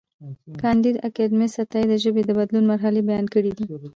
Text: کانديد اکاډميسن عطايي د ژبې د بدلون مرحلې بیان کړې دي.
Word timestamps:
کانديد 0.61 0.95
اکاډميسن 1.07 1.59
عطايي 1.63 1.85
د 1.89 1.93
ژبې 2.03 2.21
د 2.25 2.31
بدلون 2.39 2.63
مرحلې 2.71 3.01
بیان 3.09 3.25
کړې 3.33 3.51
دي. 3.57 3.65